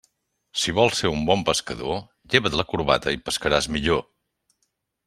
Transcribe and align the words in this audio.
Si 0.61 0.73
vols 0.77 1.01
ser 1.03 1.11
un 1.17 1.21
bon 1.27 1.43
pescador, 1.49 2.01
lleva't 2.35 2.59
la 2.63 2.67
corbata 2.73 3.17
i 3.19 3.21
pescaràs 3.29 3.71
millor. 3.77 4.07